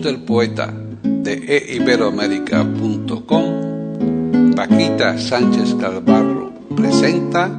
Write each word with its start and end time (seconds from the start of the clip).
Del 0.00 0.20
poeta 0.20 0.72
de 1.02 1.74
eiberoamérica.com, 1.74 4.54
Paquita 4.54 5.18
Sánchez 5.18 5.74
Calvarro 5.74 6.52
presenta 6.74 7.50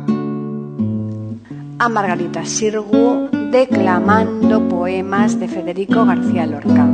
a 1.79 1.89
Margarita 1.89 2.45
Sirgu 2.45 3.29
declamando 3.51 4.67
poemas 4.67 5.39
de 5.39 5.47
Federico 5.47 6.05
García 6.05 6.45
Lorca. 6.47 6.87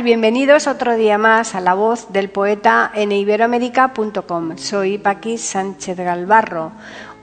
Bienvenidos 0.00 0.66
otro 0.66 0.96
día 0.96 1.16
más 1.16 1.54
a 1.54 1.60
la 1.60 1.74
voz 1.74 2.12
del 2.12 2.30
poeta 2.30 2.90
en 2.92 3.12
iberoamérica.com. 3.12 4.56
Soy 4.56 4.98
Paqui 4.98 5.38
Sánchez 5.38 5.96
Galvarro. 5.98 6.72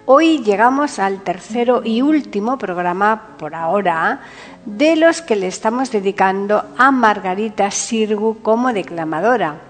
Hoy 0.06 0.44
llegamos 0.44 0.98
al 1.00 1.22
tercero 1.24 1.82
y 1.84 2.02
último 2.04 2.58
programa 2.58 3.36
por 3.38 3.54
ahora 3.54 4.22
de 4.66 4.96
los 4.96 5.22
que 5.22 5.36
le 5.36 5.48
estamos 5.48 5.92
dedicando 5.92 6.64
a 6.78 6.92
Margarita 6.92 7.70
Sirgu 7.70 8.42
como 8.42 8.72
declamadora. 8.72 9.69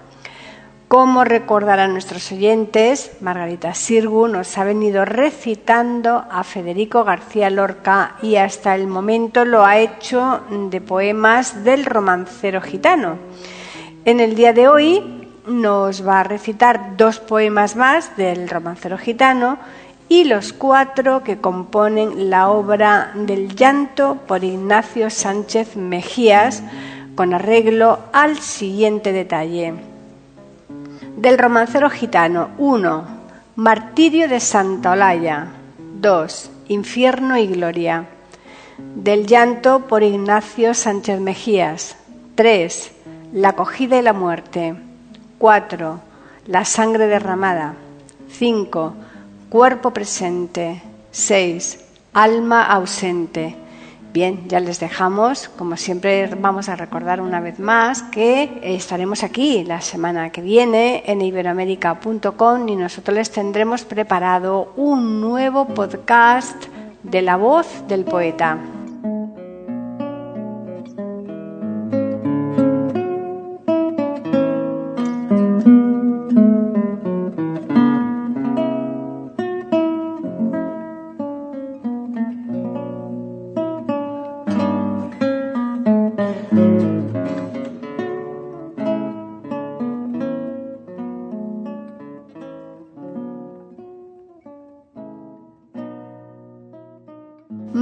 Como 0.90 1.22
recordarán 1.22 1.92
nuestros 1.92 2.32
oyentes, 2.32 3.12
Margarita 3.20 3.74
Sirgu 3.74 4.26
nos 4.26 4.58
ha 4.58 4.64
venido 4.64 5.04
recitando 5.04 6.24
a 6.28 6.42
Federico 6.42 7.04
García 7.04 7.48
Lorca 7.48 8.16
y 8.22 8.34
hasta 8.34 8.74
el 8.74 8.88
momento 8.88 9.44
lo 9.44 9.64
ha 9.64 9.78
hecho 9.78 10.40
de 10.50 10.80
poemas 10.80 11.62
del 11.62 11.84
romancero 11.84 12.60
gitano. 12.60 13.18
En 14.04 14.18
el 14.18 14.34
día 14.34 14.52
de 14.52 14.66
hoy 14.66 15.28
nos 15.46 16.04
va 16.04 16.18
a 16.18 16.24
recitar 16.24 16.96
dos 16.96 17.20
poemas 17.20 17.76
más 17.76 18.16
del 18.16 18.48
romancero 18.48 18.98
gitano 18.98 19.58
y 20.08 20.24
los 20.24 20.52
cuatro 20.52 21.22
que 21.22 21.38
componen 21.38 22.30
la 22.30 22.50
obra 22.50 23.12
del 23.14 23.54
llanto 23.54 24.16
por 24.26 24.42
Ignacio 24.42 25.08
Sánchez 25.08 25.76
Mejías 25.76 26.64
con 27.14 27.32
arreglo 27.32 28.00
al 28.12 28.40
siguiente 28.40 29.12
detalle. 29.12 29.89
Del 31.20 31.36
romancero 31.36 31.90
gitano 31.90 32.48
1. 32.56 33.04
Martirio 33.56 34.26
de 34.26 34.40
Santa 34.40 34.92
Olalla 34.92 35.48
2. 36.00 36.50
Infierno 36.68 37.36
y 37.36 37.46
Gloria. 37.46 38.06
Del 38.78 39.26
llanto 39.26 39.80
por 39.80 40.02
Ignacio 40.02 40.72
Sánchez 40.72 41.20
Mejías 41.20 41.96
3. 42.36 42.92
La 43.34 43.50
acogida 43.50 43.98
y 43.98 44.02
la 44.02 44.14
muerte 44.14 44.76
4. 45.36 46.00
La 46.46 46.64
sangre 46.64 47.06
derramada 47.06 47.74
5. 48.30 48.94
Cuerpo 49.50 49.90
presente 49.90 50.80
6. 51.10 51.84
Alma 52.14 52.64
ausente 52.64 53.56
Bien, 54.12 54.48
ya 54.48 54.58
les 54.58 54.80
dejamos. 54.80 55.48
Como 55.48 55.76
siempre 55.76 56.26
vamos 56.26 56.68
a 56.68 56.74
recordar 56.74 57.20
una 57.20 57.40
vez 57.40 57.60
más 57.60 58.02
que 58.02 58.58
estaremos 58.62 59.22
aquí 59.22 59.62
la 59.62 59.80
semana 59.80 60.30
que 60.30 60.40
viene 60.42 61.04
en 61.06 61.22
iberoamérica.com 61.22 62.68
y 62.68 62.76
nosotros 62.76 63.16
les 63.16 63.30
tendremos 63.30 63.84
preparado 63.84 64.72
un 64.76 65.20
nuevo 65.20 65.66
podcast 65.66 66.56
de 67.04 67.22
la 67.22 67.36
voz 67.36 67.86
del 67.86 68.04
poeta. 68.04 68.58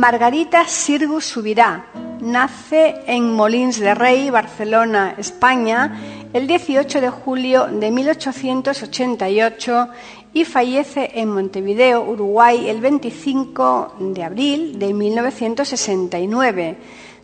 Margarita 0.08 0.64
Sirgu 0.64 1.20
Subirá 1.20 1.84
nace 2.22 3.04
en 3.06 3.30
Molins 3.30 3.78
de 3.78 3.94
Rey, 3.94 4.30
Barcelona, 4.30 5.14
España, 5.18 6.00
el 6.32 6.46
18 6.46 7.02
de 7.02 7.10
julio 7.10 7.66
de 7.66 7.90
1888 7.90 9.88
y 10.32 10.46
fallece 10.46 11.10
en 11.12 11.28
Montevideo, 11.28 12.04
Uruguay, 12.04 12.70
el 12.70 12.80
25 12.80 13.96
de 13.98 14.24
abril 14.24 14.78
de 14.78 14.94
1969. 14.94 16.78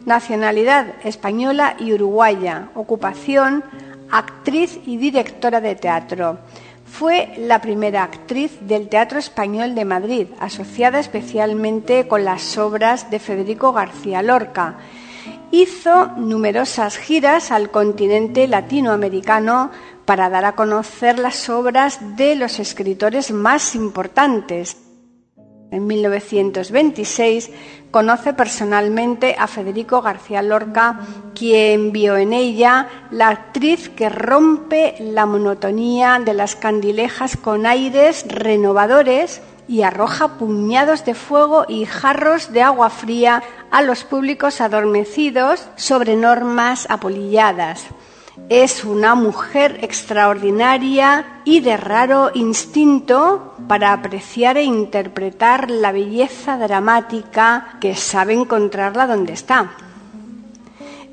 Nacionalidad 0.05 0.97
española 1.05 1.77
y 1.81 1.95
uruguaya. 1.95 2.69
Ocupación 2.75 3.65
actriz 4.11 4.79
y 4.85 4.99
directora 4.99 5.63
de 5.63 5.75
teatro. 5.75 6.39
Fue 6.99 7.35
la 7.39 7.61
primera 7.61 8.05
actriz 8.05 8.53
del 8.61 8.89
Teatro 8.89 9.19
Español 9.19 9.75
de 9.75 9.85
Madrid, 9.85 10.29
asociada 10.39 11.01
especialmente 11.01 12.07
con 12.07 12.25
las 12.25 12.57
obras 12.57 13.11
de 13.11 13.19
Federico 13.19 13.73
García 13.73 14.23
Lorca. 14.23 14.77
Hizo 15.51 16.13
numerosas 16.17 16.97
giras 16.97 17.51
al 17.51 17.73
continente 17.73 18.47
latinoamericano 18.47 19.73
para 20.05 20.31
dar 20.31 20.45
a 20.45 20.55
conocer 20.55 21.19
las 21.19 21.49
obras 21.49 21.99
de 22.17 22.37
los 22.37 22.61
escritores 22.61 23.33
más 23.33 23.75
importantes. 23.75 24.84
En 25.75 25.89
1926 25.89 27.51
conoce 27.91 28.33
personalmente 28.33 29.35
a 29.37 29.49
Federico 29.49 30.03
García 30.03 30.41
Lorca, 30.41 31.01
quien 31.35 31.91
vio 31.91 32.17
en 32.17 32.33
ella 32.33 32.87
la 33.11 33.31
actriz 33.31 33.89
que 33.89 34.09
rompe 34.09 34.95
la 35.01 35.27
monotonía 35.27 36.21
de 36.25 36.33
las 36.33 36.55
candilejas 36.55 37.37
con 37.37 37.67
aires 37.67 38.25
renovadores 38.29 39.43
y 39.67 39.83
arroja 39.83 40.39
puñados 40.39 41.05
de 41.05 41.15
fuego 41.15 41.65
y 41.69 41.87
jarros 41.87 42.53
de 42.53 42.63
agua 42.63 42.89
fría 42.89 43.43
a 43.73 43.83
los 43.83 44.05
públicos 44.05 44.61
adormecidos 44.61 45.67
sobre 45.75 46.15
normas 46.15 46.87
apolilladas. 46.89 47.85
Es 48.49 48.85
una 48.85 49.15
mujer 49.15 49.79
extraordinaria 49.83 51.41
y 51.45 51.61
de 51.61 51.77
raro 51.77 52.33
instinto 52.35 53.55
para 53.69 53.93
apreciar 53.93 54.57
e 54.57 54.65
interpretar 54.65 55.71
la 55.71 55.93
belleza 55.93 56.59
dramática 56.59 57.77
que 57.81 57.95
sabe 57.95 58.35
encontrarla 58.35 59.07
donde 59.07 59.35
está. 59.35 59.77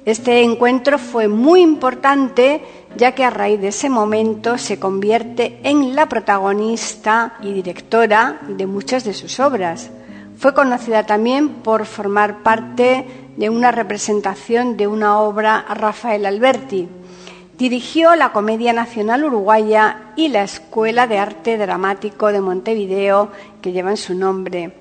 Este 0.03 0.41
encuentro 0.41 0.97
fue 0.97 1.27
muy 1.27 1.61
importante 1.61 2.63
ya 2.97 3.13
que 3.13 3.23
a 3.23 3.29
raíz 3.29 3.61
de 3.61 3.67
ese 3.67 3.89
momento 3.89 4.57
se 4.57 4.79
convierte 4.79 5.59
en 5.63 5.95
la 5.95 6.09
protagonista 6.09 7.35
y 7.43 7.53
directora 7.53 8.41
de 8.47 8.65
muchas 8.65 9.03
de 9.03 9.13
sus 9.13 9.39
obras. 9.39 9.91
Fue 10.37 10.55
conocida 10.55 11.05
también 11.05 11.49
por 11.49 11.85
formar 11.85 12.41
parte 12.41 13.05
de 13.37 13.49
una 13.51 13.71
representación 13.71 14.75
de 14.75 14.87
una 14.87 15.19
obra 15.19 15.59
a 15.59 15.75
Rafael 15.75 16.25
Alberti. 16.25 16.89
Dirigió 17.61 18.15
la 18.15 18.31
Comedia 18.31 18.73
Nacional 18.73 19.23
Uruguaya 19.23 20.13
y 20.15 20.29
la 20.29 20.41
Escuela 20.41 21.05
de 21.05 21.19
Arte 21.19 21.59
Dramático 21.59 22.31
de 22.31 22.41
Montevideo, 22.41 23.29
que 23.61 23.71
llevan 23.71 23.97
su 23.97 24.15
nombre. 24.15 24.73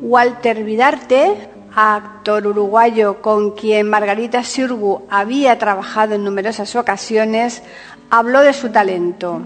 Walter 0.00 0.62
Vidarte, 0.62 1.48
actor 1.74 2.46
uruguayo 2.46 3.20
con 3.20 3.50
quien 3.56 3.90
Margarita 3.90 4.44
Sirgu 4.44 5.08
había 5.10 5.58
trabajado 5.58 6.14
en 6.14 6.22
numerosas 6.22 6.76
ocasiones, 6.76 7.64
habló 8.10 8.42
de 8.42 8.52
su 8.52 8.70
talento. 8.70 9.42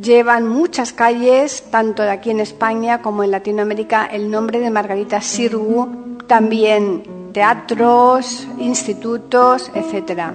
Llevan 0.00 0.48
muchas 0.48 0.94
calles, 0.94 1.64
tanto 1.70 2.02
de 2.02 2.10
aquí 2.10 2.30
en 2.30 2.40
España 2.40 3.02
como 3.02 3.24
en 3.24 3.30
Latinoamérica, 3.30 4.06
el 4.06 4.30
nombre 4.30 4.58
de 4.58 4.70
Margarita 4.70 5.20
Sirgu, 5.20 6.16
también 6.26 7.30
teatros, 7.32 8.46
institutos, 8.58 9.70
etcétera. 9.74 10.34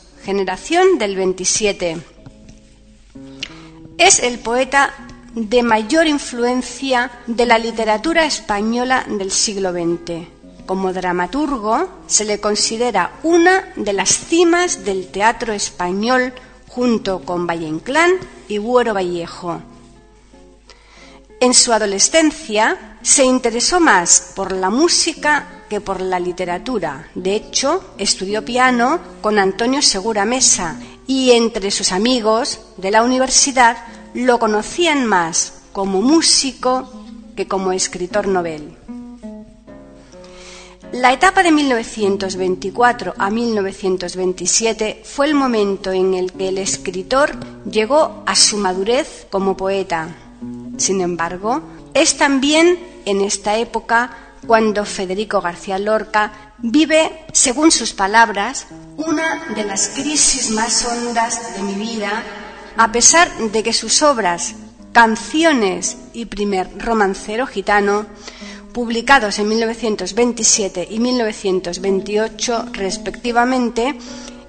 generación 0.23 0.97
del 0.97 1.15
27. 1.15 1.97
Es 3.97 4.19
el 4.19 4.39
poeta 4.39 4.93
de 5.33 5.63
mayor 5.63 6.07
influencia 6.07 7.11
de 7.27 7.45
la 7.45 7.57
literatura 7.57 8.25
española 8.25 9.05
del 9.07 9.31
siglo 9.31 9.71
XX. 9.71 10.27
Como 10.65 10.93
dramaturgo 10.93 11.89
se 12.07 12.25
le 12.25 12.39
considera 12.39 13.11
una 13.23 13.73
de 13.75 13.93
las 13.93 14.09
cimas 14.09 14.85
del 14.85 15.07
teatro 15.07 15.53
español 15.53 16.33
junto 16.67 17.21
con 17.21 17.47
Valle 17.47 17.67
Inclán 17.67 18.11
y 18.47 18.57
Buero 18.57 18.93
Vallejo. 18.93 19.61
En 21.39 21.53
su 21.53 21.73
adolescencia 21.73 22.90
se 23.01 23.25
interesó 23.25 23.79
más 23.79 24.33
por 24.35 24.51
la 24.51 24.69
música 24.69 25.63
que 25.69 25.81
por 25.81 26.01
la 26.01 26.19
literatura. 26.19 27.09
De 27.15 27.35
hecho, 27.35 27.93
estudió 27.97 28.43
piano 28.43 28.99
con 29.21 29.39
Antonio 29.39 29.81
Segura 29.81 30.25
Mesa 30.25 30.79
y 31.07 31.31
entre 31.31 31.71
sus 31.71 31.91
amigos 31.91 32.59
de 32.77 32.91
la 32.91 33.03
universidad 33.03 33.77
lo 34.13 34.39
conocían 34.39 35.05
más 35.05 35.53
como 35.71 36.01
músico 36.01 36.91
que 37.35 37.47
como 37.47 37.71
escritor 37.71 38.27
novel. 38.27 38.77
La 40.91 41.13
etapa 41.13 41.41
de 41.41 41.53
1924 41.53 43.13
a 43.17 43.29
1927 43.29 45.03
fue 45.05 45.27
el 45.27 45.35
momento 45.35 45.93
en 45.93 46.13
el 46.13 46.33
que 46.33 46.49
el 46.49 46.57
escritor 46.57 47.31
llegó 47.63 48.23
a 48.25 48.35
su 48.35 48.57
madurez 48.57 49.25
como 49.29 49.55
poeta. 49.55 50.09
Sin 50.75 50.99
embargo, 50.99 51.61
es 51.93 52.17
también 52.17 52.90
en 53.05 53.21
esta 53.21 53.57
época 53.57 54.11
cuando 54.45 54.85
Federico 54.85 55.41
García 55.41 55.77
Lorca 55.77 56.31
vive, 56.57 57.25
según 57.31 57.71
sus 57.71 57.93
palabras, 57.93 58.67
una 58.97 59.45
de 59.55 59.63
las 59.63 59.89
crisis 59.89 60.51
más 60.51 60.85
hondas 60.85 61.55
de 61.55 61.63
mi 61.63 61.73
vida, 61.75 62.23
a 62.77 62.91
pesar 62.91 63.31
de 63.37 63.63
que 63.63 63.73
sus 63.73 64.01
obras, 64.01 64.55
Canciones 64.93 65.97
y 66.13 66.25
Primer 66.25 66.69
Romancero 66.77 67.47
Gitano, 67.47 68.05
publicados 68.73 69.39
en 69.39 69.47
1927 69.49 70.87
y 70.89 70.99
1928 70.99 72.65
respectivamente, 72.71 73.95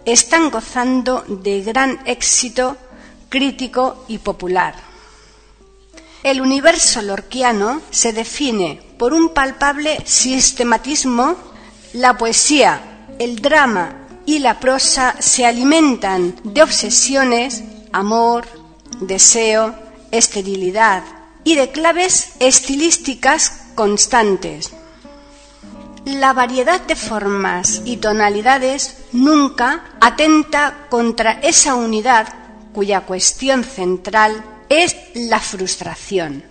están 0.05 0.51
gozando 0.51 1.25
de 1.29 1.63
gran 1.63 2.01
éxito 2.07 2.77
crítico 3.29 4.05
y 4.09 4.19
popular. 4.19 4.92
El 6.23 6.41
universo 6.41 7.03
lorquiano 7.03 7.81
se 7.91 8.13
define 8.13 8.81
por 8.97 9.13
un 9.13 9.31
palpable 9.31 9.99
sistematismo. 10.05 11.37
La 11.95 12.17
poesía, 12.17 13.07
el 13.19 13.43
drama 13.43 14.07
y 14.25 14.39
la 14.39 14.61
prosa 14.61 15.17
se 15.19 15.45
alimentan 15.45 16.37
de 16.45 16.63
obsesiones, 16.63 17.65
amor, 17.93 18.47
deseo, 19.01 19.75
esterilidad 20.13 21.03
y 21.43 21.57
de 21.57 21.73
claves 21.73 22.35
estilísticas 22.39 23.65
constantes. 23.75 24.71
La 26.05 26.33
variedad 26.33 26.81
de 26.81 26.95
formas 26.95 27.83
y 27.85 27.97
tonalidades 27.97 28.97
nunca 29.11 29.85
atenta 30.01 30.87
contra 30.89 31.33
esa 31.41 31.75
unidad 31.75 32.33
cuya 32.73 33.01
cuestión 33.03 33.65
central 33.65 34.52
es 34.73 34.97
la 35.15 35.41
frustración. 35.41 36.45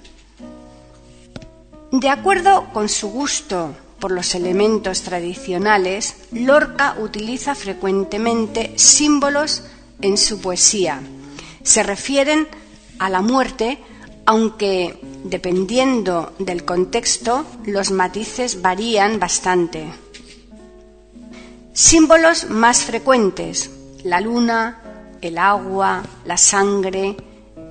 De 1.92 2.10
acuerdo 2.10 2.70
con 2.72 2.88
su 2.88 3.10
gusto 3.10 3.76
por 4.00 4.12
los 4.12 4.36
elementos 4.36 5.02
tradicionales, 5.02 6.16
Lorca 6.32 6.96
utiliza 7.00 7.56
frecuentemente 7.56 8.74
símbolos 8.78 9.64
en 10.02 10.18
su 10.18 10.40
poesía. 10.40 11.02
Se 11.64 11.84
refieren 11.84 12.48
a 13.00 13.10
la 13.10 13.22
muerte, 13.22 13.80
aunque 14.26 15.00
dependiendo 15.24 16.34
del 16.40 16.64
contexto 16.64 17.46
los 17.66 17.92
matices 17.92 18.62
varían 18.62 19.20
bastante. 19.20 19.86
Símbolos 21.74 22.50
más 22.50 22.84
frecuentes, 22.84 23.70
la 24.04 24.22
luna, 24.22 24.82
el 25.22 25.38
agua, 25.38 26.04
la 26.26 26.38
sangre, 26.38 27.16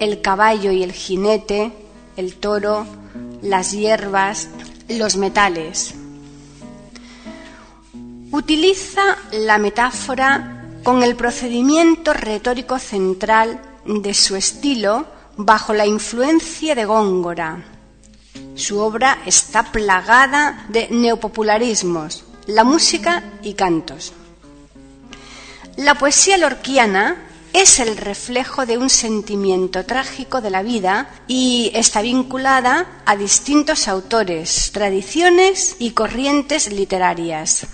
el 0.00 0.20
caballo 0.22 0.72
y 0.72 0.82
el 0.82 0.92
jinete, 0.92 1.72
el 2.16 2.34
toro, 2.34 2.86
las 3.42 3.72
hierbas, 3.72 4.48
los 4.88 5.16
metales. 5.16 5.94
Utiliza 8.32 9.18
la 9.32 9.58
metáfora 9.58 10.66
con 10.82 11.02
el 11.02 11.14
procedimiento 11.14 12.12
retórico 12.12 12.78
central 12.78 13.60
de 13.84 14.14
su 14.14 14.36
estilo 14.36 15.06
bajo 15.36 15.74
la 15.74 15.86
influencia 15.86 16.74
de 16.74 16.84
Góngora. 16.86 17.62
Su 18.54 18.78
obra 18.78 19.18
está 19.26 19.64
plagada 19.70 20.64
de 20.68 20.88
neopopularismos, 20.90 22.24
la 22.46 22.64
música 22.64 23.22
y 23.42 23.54
cantos. 23.54 24.12
La 25.76 25.94
poesía 25.94 26.36
lorquiana 26.36 27.29
es 27.52 27.80
el 27.80 27.96
reflejo 27.96 28.64
de 28.66 28.78
un 28.78 28.88
sentimiento 28.88 29.84
trágico 29.84 30.40
de 30.40 30.50
la 30.50 30.62
vida 30.62 31.10
y 31.26 31.72
está 31.74 32.00
vinculada 32.02 33.02
a 33.04 33.16
distintos 33.16 33.88
autores, 33.88 34.70
tradiciones 34.72 35.76
y 35.78 35.90
corrientes 35.90 36.72
literarias. 36.72 37.66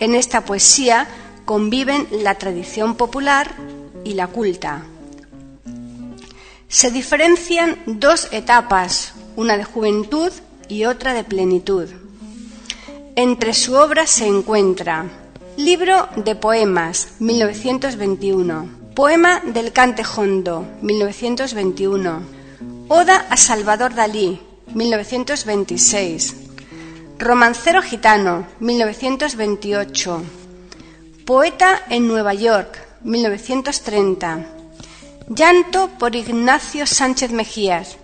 En 0.00 0.14
esta 0.14 0.44
poesía 0.44 1.08
conviven 1.44 2.06
la 2.10 2.36
tradición 2.36 2.94
popular 2.94 3.54
y 4.04 4.14
la 4.14 4.28
culta. 4.28 4.84
Se 6.68 6.90
diferencian 6.90 7.78
dos 7.86 8.28
etapas, 8.30 9.14
una 9.34 9.56
de 9.56 9.64
juventud 9.64 10.30
y 10.68 10.84
otra 10.84 11.14
de 11.14 11.24
plenitud. 11.24 11.88
Entre 13.16 13.54
su 13.54 13.74
obra 13.74 14.06
se 14.06 14.26
encuentra 14.26 15.06
Libro 15.58 16.08
de 16.14 16.36
poemas, 16.36 17.14
1921. 17.18 18.70
Poema 18.94 19.40
del 19.40 19.72
Cantejondo, 19.72 20.64
1921. 20.82 22.22
Oda 22.86 23.26
a 23.28 23.36
Salvador 23.36 23.92
Dalí, 23.92 24.40
1926. 24.72 26.36
Romancero 27.18 27.82
gitano, 27.82 28.46
1928. 28.60 30.22
Poeta 31.26 31.82
en 31.90 32.06
Nueva 32.06 32.34
York, 32.34 32.78
1930. 33.02 34.46
Llanto 35.28 35.90
por 35.98 36.14
Ignacio 36.14 36.86
Sánchez 36.86 37.32
Mejías, 37.32 37.96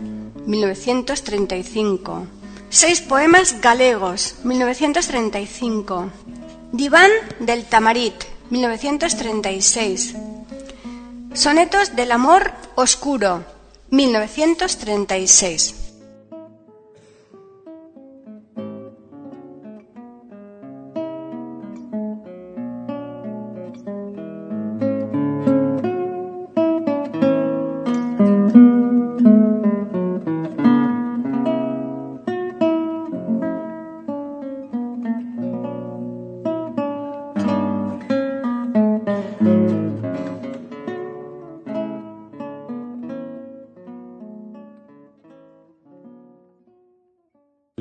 1935. 0.45 2.27
Seis 2.69 3.01
poemas 3.01 3.61
galegos, 3.61 4.35
1935. 4.43 6.11
Diván 6.76 7.12
del 7.38 7.64
Tamarit, 7.66 8.14
1936. 8.50 10.16
Sonetos 11.33 11.95
del 11.95 12.11
amor 12.11 12.50
oscuro, 12.75 13.45
1936. 13.90 15.84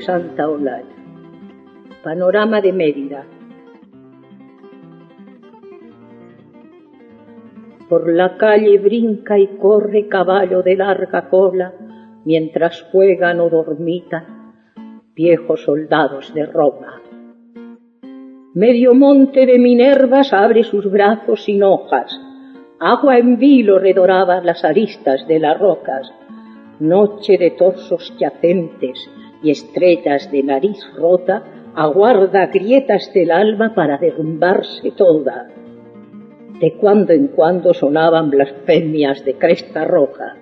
Santa 0.00 0.48
Olalla. 0.48 0.96
Panorama 2.02 2.60
de 2.60 2.72
Mérida. 2.72 3.26
Por 7.88 8.10
la 8.10 8.36
calle 8.36 8.78
brinca 8.78 9.38
y 9.38 9.48
corre 9.58 10.08
caballo 10.08 10.62
de 10.62 10.76
larga 10.76 11.28
cola 11.28 11.74
mientras 12.24 12.82
juegan 12.90 13.40
o 13.40 13.50
dormitan 13.50 14.52
viejos 15.14 15.64
soldados 15.64 16.32
de 16.32 16.46
Roma. 16.46 17.02
Medio 18.54 18.94
monte 18.94 19.44
de 19.44 19.58
Minervas 19.58 20.32
abre 20.32 20.64
sus 20.64 20.90
brazos 20.90 21.44
sin 21.44 21.62
hojas, 21.62 22.18
agua 22.78 23.18
en 23.18 23.38
vilo 23.38 23.78
redoraba 23.78 24.40
las 24.40 24.64
aristas 24.64 25.26
de 25.28 25.40
las 25.40 25.58
rocas, 25.58 26.10
noche 26.78 27.36
de 27.38 27.50
torsos 27.50 28.14
yacentes 28.18 29.10
y 29.42 29.50
estrellas 29.50 30.30
de 30.30 30.42
nariz 30.42 30.78
rota 30.96 31.44
aguarda 31.74 32.46
grietas 32.46 33.12
del 33.14 33.30
alma 33.30 33.74
para 33.74 33.98
derrumbarse 33.98 34.90
toda. 34.92 35.48
De 36.60 36.74
cuando 36.76 37.12
en 37.12 37.28
cuando 37.28 37.72
sonaban 37.72 38.30
blasfemias 38.30 39.24
de 39.24 39.34
cresta 39.34 39.84
roja. 39.84 40.36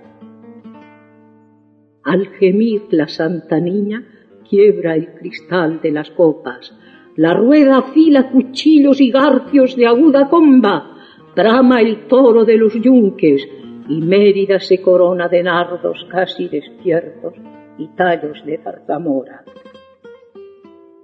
Al 2.03 2.27
gemir 2.29 2.83
la 2.91 3.07
santa 3.07 3.61
niña 3.61 4.05
quiebra 4.49 4.95
el 4.95 5.15
cristal 5.15 5.81
de 5.81 5.93
las 5.93 6.11
copas, 6.11 6.75
la 7.17 7.35
rueda 7.35 7.79
afila 7.79 8.31
cuchillos 8.31 9.01
y 9.01 9.11
garcios 9.11 9.77
de 9.77 9.87
aguda 9.87 10.29
comba, 10.29 10.97
trama 11.35 11.81
el 11.81 12.07
toro 12.07 12.45
de 12.45 12.57
los 12.57 12.75
yunques 12.75 13.47
y 13.89 14.01
Mérida 14.01 14.59
se 14.61 14.81
corona 14.81 15.29
de 15.29 15.43
nardos 15.43 16.07
casi 16.11 16.49
despiertos 16.49 17.35
y 17.79 17.87
tallos 17.89 18.45
de 18.45 18.59
zarzamora. 18.59 19.45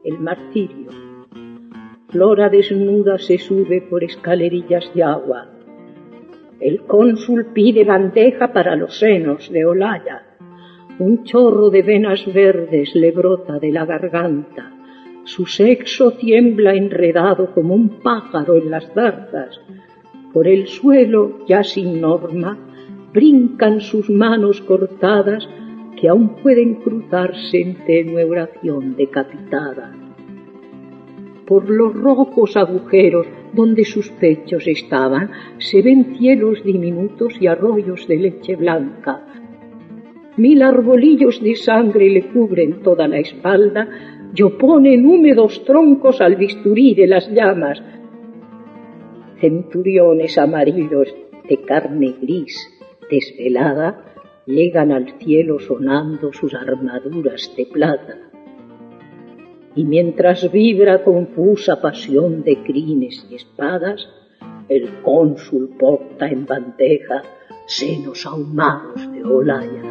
El 0.03 0.19
martirio. 0.19 0.91
Flora 2.09 2.49
desnuda 2.49 3.19
se 3.19 3.39
sube 3.39 3.81
por 3.89 4.05
escalerillas 4.05 4.93
de 4.95 5.03
agua. 5.03 5.49
El 6.61 6.83
cónsul 6.83 7.47
pide 7.53 7.85
bandeja 7.85 8.53
para 8.53 8.77
los 8.77 8.99
senos 8.99 9.51
de 9.51 9.65
Olaya. 9.65 10.23
Un 10.99 11.25
chorro 11.25 11.71
de 11.71 11.83
venas 11.83 12.25
verdes 12.33 12.95
le 12.95 13.11
brota 13.11 13.59
de 13.59 13.73
la 13.73 13.85
garganta. 13.85 14.73
Su 15.25 15.47
sexo 15.47 16.13
tiembla 16.13 16.75
enredado 16.75 17.53
como 17.53 17.75
un 17.75 18.01
pájaro 18.01 18.57
en 18.57 18.71
las 18.71 18.87
zarzas. 18.93 19.61
Por 20.33 20.47
el 20.47 20.67
suelo, 20.67 21.45
ya 21.47 21.65
sin 21.65 22.01
norma, 22.01 22.59
brincan 23.13 23.81
sus 23.81 24.11
manos 24.11 24.61
cortadas 24.61 25.49
aún 26.09 26.37
pueden 26.43 26.75
cruzarse 26.77 27.61
en 27.61 27.75
tenue 27.87 28.25
oración 28.25 28.97
decapitada. 28.97 29.93
Por 31.47 31.69
los 31.69 31.95
rojos 31.95 32.57
agujeros 32.57 33.27
donde 33.53 33.85
sus 33.85 34.11
pechos 34.11 34.67
estaban 34.67 35.31
se 35.59 35.83
ven 35.83 36.17
cielos 36.17 36.65
diminutos 36.65 37.35
y 37.41 37.47
arroyos 37.47 38.09
de 38.09 38.17
leche 38.17 38.57
blanca. 38.57 39.25
Mil 40.37 40.63
arbolillos 40.63 41.43
de 41.43 41.55
sangre 41.55 42.11
le 42.11 42.23
cubren 42.29 42.83
toda 42.83 43.07
la 43.07 43.19
espalda 43.19 43.89
y 44.35 44.43
oponen 44.43 45.07
húmedos 45.07 45.65
troncos 45.65 46.21
al 46.21 46.37
bisturí 46.37 46.95
de 46.95 47.07
las 47.07 47.31
llamas. 47.31 47.81
Centuriones 49.41 50.37
amarillos 50.39 51.15
de 51.49 51.57
carne 51.59 52.15
gris 52.21 52.57
desvelada 53.11 54.14
llegan 54.47 54.93
al 54.93 55.19
cielo 55.19 55.59
sonando 55.59 56.33
sus 56.33 56.55
armaduras 56.55 57.53
de 57.57 57.67
plata. 57.67 58.17
Y 59.75 59.85
mientras 59.85 60.51
vibra 60.53 61.03
confusa 61.03 61.81
pasión 61.81 62.43
de 62.43 62.63
crines 62.63 63.27
y 63.31 63.37
espadas, 63.37 64.09
el 64.69 65.03
cónsul 65.03 65.71
porta 65.79 66.29
en 66.29 66.47
bandeja 66.47 67.23
senos 67.67 68.25
ahumados 68.27 69.11
de 69.13 69.25
Olaya. 69.25 69.83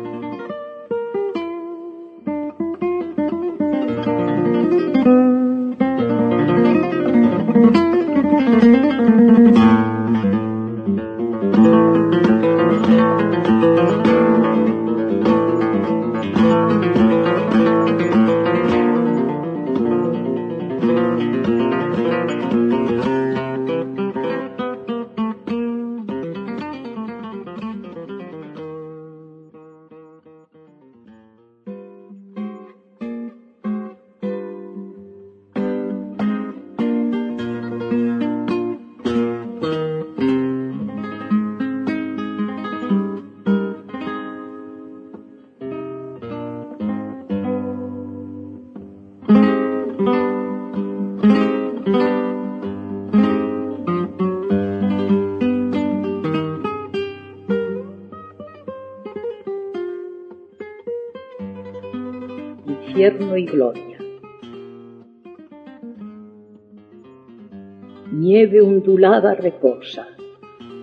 Ondulada 68.93 69.33
reposa, 69.33 70.07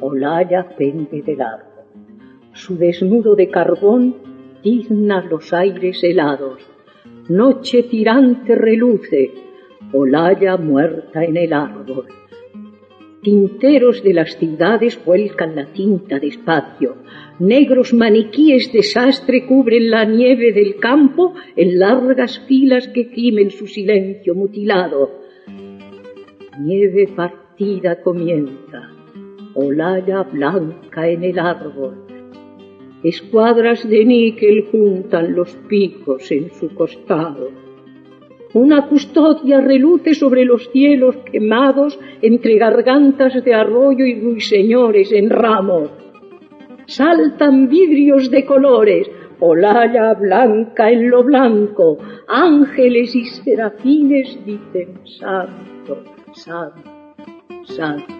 Olaya 0.01 0.63
pende 0.77 1.23
del 1.23 1.41
árbol. 1.41 1.85
Su 2.53 2.77
desnudo 2.77 3.37
de 3.37 3.49
carbón 3.49 4.17
tizna 4.63 5.23
los 5.23 5.53
aires 5.53 6.03
helados. 6.03 6.61
Noche 7.29 7.85
tirante 7.85 8.57
reluce, 8.57 9.31
Olaya 9.93 10.57
muerta 10.57 11.23
en 11.23 11.37
el 11.37 11.53
árbol. 11.53 12.07
Tinteros 13.23 14.03
de 14.03 14.15
las 14.15 14.37
ciudades 14.37 14.99
vuelcan 15.05 15.55
la 15.55 15.67
tinta 15.67 16.19
despacio. 16.19 16.97
Negros 17.39 17.95
maniquíes 17.95 18.73
de 18.73 18.83
sastre 18.83 19.47
cubren 19.47 19.89
la 19.89 20.05
nieve 20.05 20.53
del 20.53 20.77
campo 20.81 21.35
en 21.55 21.79
largas 21.79 22.41
filas 22.49 22.89
que 22.89 23.05
gimen 23.05 23.51
su 23.53 23.69
silencio 23.69 24.35
mutilado. 24.35 25.21
Nieve 26.59 27.07
partida 27.61 28.01
comienza, 28.01 28.91
olalla 29.55 30.23
blanca 30.23 31.07
en 31.07 31.25
el 31.25 31.39
árbol. 31.39 31.95
Escuadras 33.03 33.87
de 33.87 34.03
níquel 34.03 34.69
juntan 34.73 35.35
los 35.35 35.55
picos 35.69 36.31
en 36.33 36.51
su 36.53 36.75
costado. 36.75 37.51
Una 38.55 38.89
custodia 38.89 39.61
reluce 39.61 40.15
sobre 40.15 40.47
los 40.47 40.71
cielos 40.71 41.19
quemados 41.31 41.99
entre 42.23 42.57
gargantas 42.57 43.45
de 43.45 43.53
arroyo 43.53 44.07
y 44.07 44.19
ruiseñores 44.19 45.13
en 45.13 45.29
ramos. 45.29 45.91
Saltan 46.87 47.69
vidrios 47.69 48.31
de 48.31 48.47
colores, 48.47 49.11
olalla 49.39 50.15
blanca 50.15 50.91
en 50.91 51.11
lo 51.11 51.23
blanco, 51.23 51.99
ángeles 52.27 53.15
y 53.15 53.27
serafines 53.27 54.39
dicen 54.47 54.99
santo, 55.05 56.03
santo, 56.33 57.00
santo. 57.67 58.20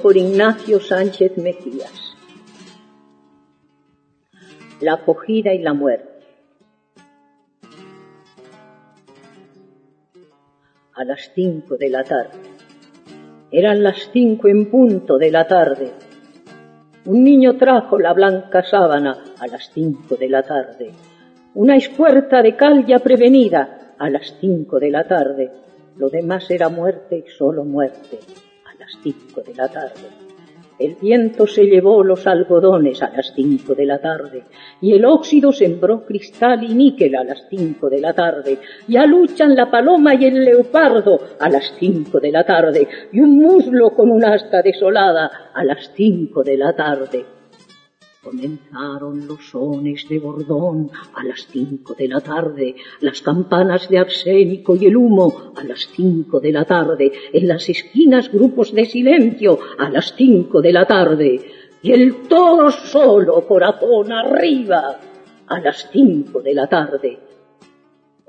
Por 0.00 0.16
Ignacio 0.16 0.78
Sánchez 0.78 1.36
Mejías. 1.36 2.14
La 4.80 4.94
acogida 4.94 5.52
y 5.52 5.58
la 5.58 5.74
muerte. 5.74 6.24
A 10.94 11.02
las 11.02 11.32
cinco 11.34 11.76
de 11.76 11.90
la 11.90 12.04
tarde. 12.04 12.38
Eran 13.50 13.82
las 13.82 14.08
cinco 14.12 14.46
en 14.46 14.70
punto 14.70 15.18
de 15.18 15.32
la 15.32 15.48
tarde. 15.48 15.94
Un 17.06 17.24
niño 17.24 17.56
trajo 17.56 17.98
la 17.98 18.12
blanca 18.12 18.62
sábana 18.62 19.24
a 19.40 19.48
las 19.48 19.68
cinco 19.74 20.14
de 20.14 20.28
la 20.28 20.44
tarde. 20.44 20.92
Una 21.54 21.74
espuerta 21.74 22.40
de 22.40 22.54
cal 22.54 22.86
ya 22.86 23.00
prevenida 23.00 23.94
a 23.98 24.08
las 24.10 24.32
cinco 24.40 24.78
de 24.78 24.92
la 24.92 25.08
tarde. 25.08 25.50
Lo 25.96 26.08
demás 26.08 26.48
era 26.52 26.68
muerte 26.68 27.24
y 27.26 27.30
solo 27.30 27.64
muerte 27.64 28.20
las 28.80 28.98
cinco 29.02 29.42
de 29.42 29.54
la 29.54 29.68
tarde. 29.68 30.08
El 30.78 30.94
viento 30.94 31.46
se 31.46 31.64
llevó 31.64 32.02
los 32.02 32.26
algodones 32.26 33.02
a 33.02 33.10
las 33.10 33.34
cinco 33.34 33.74
de 33.74 33.84
la 33.84 33.98
tarde, 33.98 34.44
y 34.80 34.94
el 34.94 35.04
óxido 35.04 35.52
sembró 35.52 36.06
cristal 36.06 36.64
y 36.64 36.74
níquel 36.74 37.14
a 37.16 37.24
las 37.24 37.46
cinco 37.50 37.90
de 37.90 38.00
la 38.00 38.14
tarde. 38.14 38.58
Ya 38.88 39.04
luchan 39.04 39.54
la 39.54 39.70
paloma 39.70 40.14
y 40.14 40.24
el 40.24 40.42
leopardo 40.42 41.20
a 41.38 41.50
las 41.50 41.74
cinco 41.78 42.18
de 42.18 42.32
la 42.32 42.44
tarde, 42.44 42.88
y 43.12 43.20
un 43.20 43.36
muslo 43.36 43.90
con 43.90 44.10
un 44.10 44.24
asta 44.24 44.62
desolada 44.62 45.50
a 45.52 45.62
las 45.64 45.92
cinco 45.94 46.42
de 46.42 46.56
la 46.56 46.74
tarde. 46.74 47.39
Comenzaron 48.22 49.26
los 49.26 49.48
sones 49.48 50.06
de 50.06 50.18
bordón 50.18 50.90
a 51.14 51.24
las 51.24 51.46
cinco 51.46 51.94
de 51.94 52.06
la 52.06 52.20
tarde, 52.20 52.74
las 53.00 53.22
campanas 53.22 53.88
de 53.88 53.98
arsénico 53.98 54.76
y 54.76 54.84
el 54.86 54.96
humo 54.98 55.54
a 55.56 55.64
las 55.64 55.88
cinco 55.96 56.38
de 56.38 56.52
la 56.52 56.66
tarde, 56.66 57.10
en 57.32 57.48
las 57.48 57.66
esquinas 57.70 58.30
grupos 58.30 58.74
de 58.74 58.84
silencio 58.84 59.58
a 59.78 59.88
las 59.88 60.14
cinco 60.14 60.60
de 60.60 60.72
la 60.72 60.86
tarde, 60.86 61.40
y 61.82 61.92
el 61.92 62.28
toro 62.28 62.70
solo, 62.70 63.46
corazón 63.46 64.12
arriba, 64.12 65.00
a 65.46 65.60
las 65.60 65.88
cinco 65.90 66.42
de 66.42 66.52
la 66.52 66.66
tarde 66.66 67.18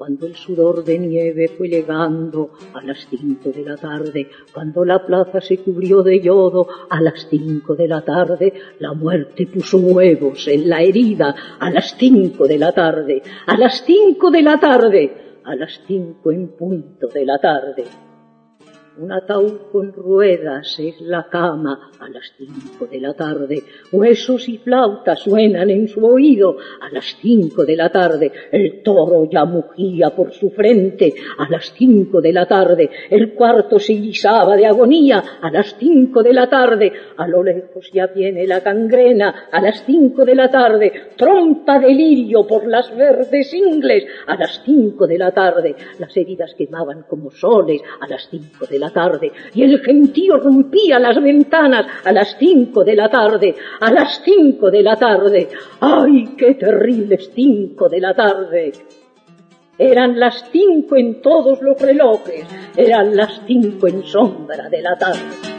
cuando 0.01 0.25
el 0.25 0.35
sudor 0.35 0.83
de 0.83 0.97
nieve 0.97 1.47
fue 1.47 1.67
llegando 1.67 2.49
a 2.73 2.81
las 2.81 3.05
cinco 3.07 3.51
de 3.51 3.63
la 3.63 3.77
tarde, 3.77 4.31
cuando 4.51 4.83
la 4.83 5.05
plaza 5.05 5.39
se 5.41 5.57
cubrió 5.59 6.01
de 6.01 6.19
yodo 6.19 6.67
a 6.89 6.99
las 6.99 7.27
cinco 7.29 7.75
de 7.75 7.87
la 7.87 8.01
tarde, 8.01 8.51
la 8.79 8.95
muerte 8.95 9.45
puso 9.45 9.77
huevos 9.77 10.47
en 10.47 10.67
la 10.67 10.81
herida 10.81 11.35
a 11.59 11.69
las 11.69 11.95
cinco 11.99 12.47
de 12.47 12.57
la 12.57 12.71
tarde, 12.71 13.21
a 13.45 13.55
las 13.55 13.83
cinco 13.85 14.31
de 14.31 14.41
la 14.41 14.59
tarde, 14.59 15.39
a 15.43 15.55
las 15.55 15.79
cinco 15.85 16.31
en 16.31 16.47
punto 16.57 17.05
de 17.05 17.23
la 17.23 17.37
tarde. 17.37 18.10
Un 18.97 19.09
ataúd 19.09 19.71
con 19.71 19.93
ruedas 19.93 20.77
es 20.77 20.99
la 20.99 21.27
cama 21.29 21.91
a 21.97 22.09
las 22.09 22.33
cinco 22.37 22.85
de 22.87 22.99
la 22.99 23.13
tarde. 23.13 23.63
Huesos 23.89 24.49
y 24.49 24.57
flautas 24.57 25.19
suenan 25.21 25.69
en 25.69 25.87
su 25.87 26.05
oído 26.05 26.57
a 26.81 26.89
las 26.91 27.15
cinco 27.21 27.63
de 27.63 27.77
la 27.77 27.89
tarde. 27.89 28.29
El 28.51 28.83
toro 28.83 29.29
ya 29.31 29.45
mugía 29.45 30.09
por 30.09 30.33
su 30.33 30.49
frente 30.49 31.13
a 31.37 31.49
las 31.49 31.71
cinco 31.73 32.19
de 32.19 32.33
la 32.33 32.45
tarde. 32.45 32.89
El 33.09 33.33
cuarto 33.33 33.79
se 33.79 33.93
guisaba 33.93 34.57
de 34.57 34.65
agonía 34.65 35.23
a 35.41 35.49
las 35.49 35.73
cinco 35.79 36.21
de 36.21 36.33
la 36.33 36.49
tarde. 36.49 36.91
A 37.15 37.27
lo 37.27 37.43
lejos 37.43 37.89
ya 37.93 38.07
viene 38.07 38.45
la 38.45 38.59
gangrena 38.59 39.47
a 39.49 39.61
las 39.61 39.85
cinco 39.85 40.25
de 40.25 40.35
la 40.35 40.51
tarde. 40.51 40.91
Trompa 41.15 41.79
de 41.79 41.93
lirio 41.93 42.45
por 42.45 42.67
las 42.67 42.93
verdes 42.93 43.53
ingles 43.53 44.03
a 44.27 44.35
las 44.35 44.61
cinco 44.65 45.07
de 45.07 45.17
la 45.17 45.31
tarde. 45.31 45.75
Las 45.97 46.15
heridas 46.17 46.53
quemaban 46.55 47.03
como 47.07 47.31
soles 47.31 47.81
a 48.01 48.07
las 48.07 48.27
cinco 48.29 48.65
de 48.65 48.79
la 48.79 48.80
tarde, 48.89 49.31
y 49.53 49.63
el 49.63 49.79
gentío 49.81 50.37
rompía 50.37 50.99
las 50.99 51.21
ventanas 51.21 51.85
a 52.03 52.11
las 52.11 52.35
cinco 52.39 52.83
de 52.83 52.95
la 52.95 53.09
tarde, 53.09 53.55
a 53.79 53.91
las 53.91 54.21
cinco 54.23 54.71
de 54.71 54.81
la 54.81 54.95
tarde. 54.95 55.49
¡Ay, 55.79 56.35
qué 56.37 56.55
terribles 56.55 57.31
cinco 57.33 57.87
de 57.87 57.99
la 57.99 58.13
tarde! 58.13 58.71
Eran 59.77 60.19
las 60.19 60.45
cinco 60.51 60.95
en 60.95 61.21
todos 61.21 61.61
los 61.61 61.79
relojes, 61.81 62.45
eran 62.75 63.15
las 63.15 63.41
cinco 63.47 63.87
en 63.87 64.03
sombra 64.03 64.69
de 64.69 64.81
la 64.81 64.95
tarde. 64.97 65.50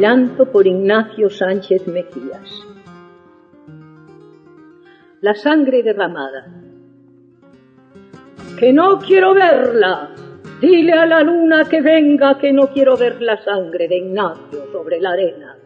Por 0.00 0.66
Ignacio 0.66 1.28
Sánchez 1.28 1.86
Mejías. 1.86 2.66
La 5.20 5.34
sangre 5.34 5.82
derramada. 5.82 6.46
Que 8.58 8.72
no 8.72 8.98
quiero 8.98 9.34
verla. 9.34 10.08
Dile 10.58 10.94
a 10.94 11.04
la 11.04 11.20
luna 11.20 11.64
que 11.64 11.82
venga 11.82 12.38
que 12.38 12.50
no 12.50 12.68
quiero 12.68 12.96
ver 12.96 13.20
la 13.20 13.44
sangre 13.44 13.88
de 13.88 13.98
Ignacio 13.98 14.72
sobre 14.72 15.02
la 15.02 15.10
arena. 15.10 15.58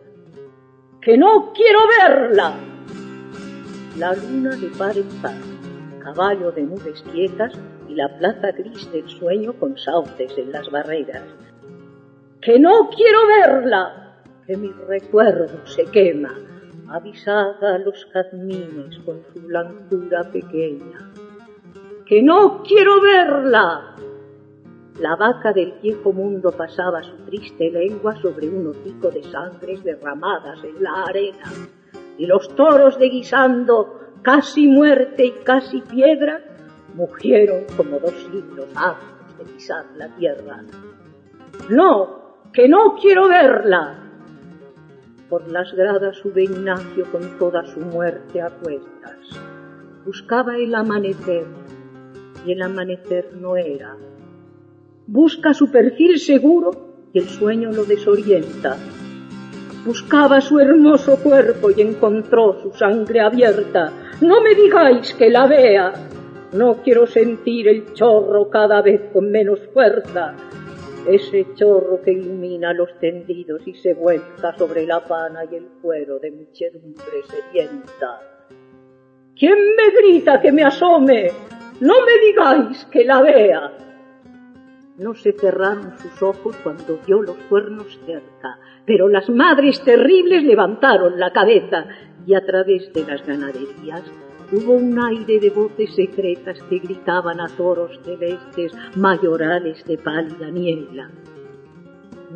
Que 1.00 1.16
no 1.16 1.52
quiero 1.52 1.78
verla. 2.02 2.54
La 4.00 4.14
luna 4.14 4.56
de 4.56 4.66
par 4.76 4.98
en 4.98 5.08
par, 5.22 5.36
caballo 6.00 6.50
de 6.50 6.62
nubes 6.62 7.04
quietas 7.12 7.52
y 7.88 7.94
la 7.94 8.08
plaza 8.18 8.50
gris 8.50 8.90
del 8.90 9.08
sueño 9.08 9.52
con 9.52 9.78
sauces 9.78 10.36
en 10.36 10.50
las 10.50 10.68
barreras. 10.72 11.22
Que 12.40 12.58
no 12.58 12.90
quiero 12.90 13.28
verla 13.28 14.00
que 14.46 14.56
mi 14.56 14.70
recuerdo 14.88 15.66
se 15.66 15.84
quema, 15.86 16.34
avisada 16.88 17.76
a 17.76 17.78
los 17.78 18.06
jazmines 18.12 18.98
con 19.04 19.22
su 19.32 19.40
blancura 19.40 20.22
pequeña. 20.30 21.10
¡Que 22.06 22.22
no 22.22 22.62
quiero 22.62 23.00
verla! 23.00 23.96
La 25.00 25.16
vaca 25.16 25.52
del 25.52 25.72
viejo 25.82 26.12
mundo 26.12 26.52
pasaba 26.52 27.02
su 27.02 27.16
triste 27.24 27.70
lengua 27.70 28.14
sobre 28.20 28.48
un 28.48 28.68
hocico 28.68 29.10
de 29.10 29.24
sangres 29.24 29.82
derramadas 29.82 30.62
en 30.62 30.82
la 30.82 31.04
arena, 31.04 31.50
y 32.18 32.26
los 32.26 32.54
toros 32.54 32.98
de 32.98 33.08
guisando, 33.08 34.00
casi 34.22 34.68
muerte 34.68 35.24
y 35.26 35.32
casi 35.42 35.80
piedra, 35.80 36.40
mugieron 36.94 37.64
como 37.76 37.98
dos 37.98 38.14
siglos 38.30 38.68
antes 38.76 39.38
de 39.38 39.44
pisar 39.52 39.84
la 39.96 40.08
tierra. 40.14 40.62
No, 41.70 42.36
que 42.52 42.68
no 42.68 42.94
quiero 42.94 43.28
verla, 43.28 44.03
por 45.28 45.50
las 45.50 45.72
gradas 45.72 46.16
sube 46.18 46.44
Ignacio 46.44 47.04
con 47.10 47.38
toda 47.38 47.64
su 47.64 47.80
muerte 47.80 48.40
a 48.40 48.50
cuestas. 48.50 49.18
Buscaba 50.04 50.56
el 50.56 50.74
amanecer 50.74 51.46
y 52.46 52.52
el 52.52 52.62
amanecer 52.62 53.30
no 53.40 53.56
era. 53.56 53.96
Busca 55.06 55.54
su 55.54 55.70
perfil 55.70 56.18
seguro 56.18 57.08
y 57.12 57.18
el 57.18 57.28
sueño 57.28 57.70
lo 57.70 57.84
desorienta. 57.84 58.76
Buscaba 59.84 60.40
su 60.40 60.58
hermoso 60.60 61.16
cuerpo 61.22 61.70
y 61.70 61.82
encontró 61.82 62.60
su 62.62 62.72
sangre 62.72 63.20
abierta. 63.20 63.92
No 64.20 64.40
me 64.42 64.54
digáis 64.54 65.14
que 65.14 65.30
la 65.30 65.46
vea. 65.46 65.92
No 66.52 66.76
quiero 66.82 67.06
sentir 67.06 67.68
el 67.68 67.92
chorro 67.92 68.48
cada 68.48 68.80
vez 68.80 69.10
con 69.12 69.30
menos 69.30 69.60
fuerza 69.72 70.34
ese 71.06 71.54
chorro 71.54 72.00
que 72.02 72.12
ilumina 72.12 72.72
los 72.72 72.98
tendidos 72.98 73.66
y 73.66 73.74
se 73.74 73.94
vuelca 73.94 74.56
sobre 74.56 74.86
la 74.86 75.04
pana 75.04 75.44
y 75.50 75.56
el 75.56 75.66
cuero 75.82 76.18
de 76.18 76.30
muchedumbre 76.30 77.22
sedienta. 77.28 78.20
¿Quién 79.36 79.58
me 79.76 79.90
grita 79.90 80.40
que 80.40 80.52
me 80.52 80.64
asome? 80.64 81.30
No 81.80 81.94
me 82.06 82.26
digáis 82.26 82.84
que 82.86 83.04
la 83.04 83.20
vea. 83.20 83.72
No 84.96 85.14
se 85.14 85.32
cerraron 85.32 85.98
sus 85.98 86.22
ojos 86.22 86.56
cuando 86.62 87.00
vio 87.04 87.20
los 87.20 87.36
cuernos 87.48 87.98
cerca, 88.06 88.58
pero 88.86 89.08
las 89.08 89.28
madres 89.28 89.82
terribles 89.82 90.44
levantaron 90.44 91.18
la 91.18 91.32
cabeza 91.32 91.86
y 92.24 92.34
a 92.34 92.46
través 92.46 92.92
de 92.92 93.04
las 93.04 93.26
ganaderías 93.26 94.02
hubo 94.54 94.74
un 94.74 94.98
aire 94.98 95.40
de 95.40 95.50
voces 95.50 95.94
secretas 95.94 96.58
que 96.68 96.78
gritaban 96.78 97.40
a 97.40 97.48
toros 97.48 97.98
celestes 98.04 98.72
mayorales 98.96 99.84
de 99.84 99.98
pálida 99.98 100.50
niebla. 100.50 101.10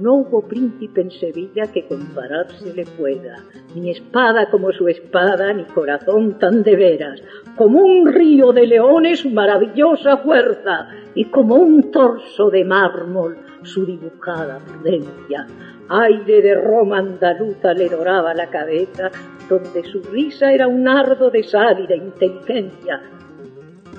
No 0.00 0.14
hubo 0.14 0.46
príncipe 0.46 1.00
en 1.00 1.10
Sevilla 1.10 1.66
que 1.72 1.86
compararse 1.86 2.72
le 2.74 2.84
pueda, 2.86 3.36
ni 3.74 3.90
espada 3.90 4.50
como 4.50 4.72
su 4.72 4.88
espada, 4.88 5.52
ni 5.52 5.64
corazón 5.64 6.38
tan 6.38 6.62
de 6.62 6.76
veras, 6.76 7.20
como 7.56 7.82
un 7.82 8.06
río 8.06 8.52
de 8.52 8.66
leones 8.66 9.20
su 9.20 9.30
maravillosa 9.30 10.18
fuerza, 10.18 10.88
y 11.14 11.24
como 11.26 11.56
un 11.56 11.90
torso 11.90 12.48
de 12.50 12.64
mármol 12.64 13.38
su 13.62 13.84
dibujada 13.84 14.60
prudencia. 14.60 15.46
Aire 15.90 16.42
de 16.42 16.54
Roma 16.54 16.98
andaluza 16.98 17.72
le 17.72 17.88
doraba 17.88 18.34
la 18.34 18.50
cabeza, 18.50 19.10
donde 19.48 19.82
su 19.84 20.02
risa 20.02 20.52
era 20.52 20.68
un 20.68 20.86
ardo 20.86 21.30
de 21.30 21.42
de 21.88 21.96
inteligencia. 21.96 23.00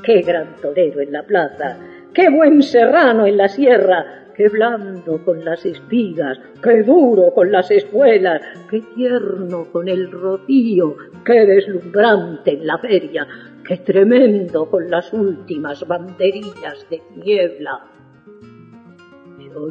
Qué 0.04 0.22
gran 0.22 0.56
torero 0.62 1.02
en 1.02 1.12
la 1.12 1.24
plaza, 1.24 1.78
qué 2.14 2.30
buen 2.30 2.62
serrano 2.62 3.26
en 3.26 3.38
la 3.38 3.48
sierra, 3.48 4.28
qué 4.36 4.50
blando 4.50 5.24
con 5.26 5.44
las 5.44 5.66
espigas, 5.66 6.40
qué 6.64 6.84
duro 6.84 7.34
con 7.34 7.52
las 7.52 7.72
espuelas, 7.72 8.42
qué 8.70 8.82
tierno 8.96 9.66
con 9.72 9.88
el 9.90 10.12
rocío, 10.12 10.96
qué 11.26 11.46
deslumbrante 11.46 12.52
en 12.52 12.68
la 12.68 12.78
feria, 12.78 13.28
qué 13.68 13.78
tremendo 13.78 14.70
con 14.70 14.90
las 14.90 15.12
últimas 15.12 15.86
banderillas 15.88 16.88
de 16.90 17.02
niebla. 17.16 17.99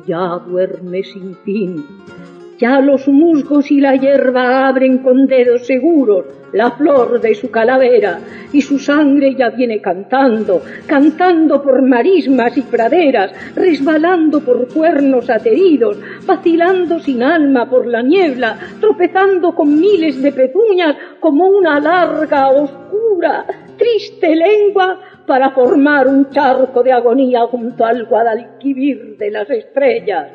Ya 0.07 0.39
duerme 0.47 1.03
sin 1.03 1.35
fin, 1.45 1.85
ya 2.59 2.81
los 2.81 3.07
musgos 3.09 3.71
y 3.71 3.81
la 3.81 3.97
hierba 3.97 4.69
abren 4.69 4.99
con 4.99 5.27
dedos 5.27 5.67
seguros 5.67 6.25
la 6.53 6.71
flor 6.73 7.21
de 7.21 7.35
su 7.35 7.51
calavera 7.51 8.21
y 8.53 8.61
su 8.63 8.79
sangre 8.79 9.35
ya 9.35 9.51
viene 9.51 9.81
cantando, 9.81 10.63
cantando 10.87 11.63
por 11.63 11.83
marismas 11.83 12.57
y 12.57 12.63
praderas, 12.63 13.33
resbalando 13.55 14.41
por 14.41 14.67
cuernos 14.73 15.29
ateridos, 15.29 15.99
vacilando 16.27 16.99
sin 17.01 17.23
alma 17.23 17.69
por 17.69 17.87
la 17.87 18.03
niebla, 18.03 18.59
tropezando 18.81 19.55
con 19.55 19.79
miles 19.79 20.23
de 20.23 20.33
pezuñas 20.33 20.97
como 21.21 21.47
una 21.49 21.79
larga, 21.81 22.49
oscura, 22.49 23.45
triste 23.77 24.35
lengua 24.35 24.99
para 25.29 25.51
formar 25.51 26.09
un 26.09 26.31
charco 26.31 26.83
de 26.83 26.91
agonía 26.91 27.47
junto 27.47 27.85
al 27.85 28.07
Guadalquivir 28.07 29.19
de 29.19 29.31
las 29.31 29.49
estrellas. 29.51 30.27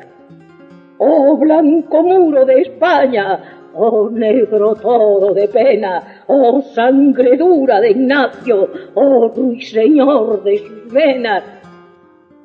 Oh 0.98 1.36
blanco 1.36 2.02
muro 2.04 2.44
de 2.46 2.60
España, 2.60 3.70
oh 3.74 4.08
negro 4.08 4.76
todo 4.76 5.34
de 5.34 5.48
pena, 5.48 6.22
oh 6.28 6.62
sangre 6.62 7.36
dura 7.36 7.80
de 7.80 7.90
Ignacio, 7.90 8.70
oh 8.94 9.28
ruiseñor 9.34 10.44
de 10.44 10.58
sus 10.58 10.92
venas. 10.92 11.42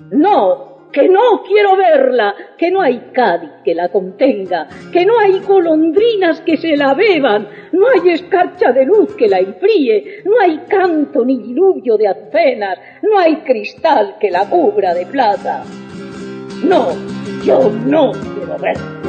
No, 0.09 0.68
que 0.91 1.07
no 1.07 1.43
quiero 1.43 1.75
verla, 1.75 2.35
que 2.57 2.71
no 2.71 2.81
hay 2.81 3.11
Cádiz 3.13 3.51
que 3.63 3.75
la 3.75 3.89
contenga, 3.89 4.67
que 4.91 5.05
no 5.05 5.19
hay 5.19 5.39
golondrinas 5.39 6.41
que 6.41 6.57
se 6.57 6.75
la 6.75 6.93
beban, 6.93 7.47
no 7.71 7.87
hay 7.87 8.11
escarcha 8.11 8.71
de 8.71 8.85
luz 8.85 9.15
que 9.15 9.27
la 9.27 9.39
enfríe, 9.39 10.23
no 10.25 10.39
hay 10.39 10.59
canto 10.67 11.23
ni 11.23 11.37
diluvio 11.37 11.97
de 11.97 12.07
azucenas, 12.07 12.79
no 13.03 13.17
hay 13.19 13.37
cristal 13.37 14.15
que 14.19 14.31
la 14.31 14.49
cubra 14.49 14.93
de 14.93 15.05
plata. 15.05 15.63
No, 16.63 16.89
yo 17.43 17.71
no 17.85 18.11
quiero 18.11 19.08